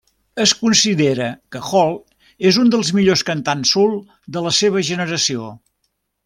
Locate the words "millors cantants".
3.01-3.75